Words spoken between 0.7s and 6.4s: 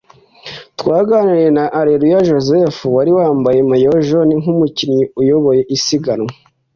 twaganiriye na Areruya Joseph wari wambaye maillot jaune nk’umukinnyi uyoboye isiganwa